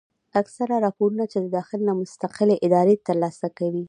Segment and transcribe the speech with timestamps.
[0.41, 3.79] اکثره راپورنه چې د داخل نه مستقلې ادارې تر لاسه کوي